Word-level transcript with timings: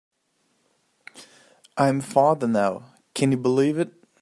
I 1.77 1.87
am 1.87 2.01
father 2.01 2.47
now, 2.47 2.95
can 3.13 3.31
you 3.31 3.37
believe 3.37 3.77
it? 3.77 3.93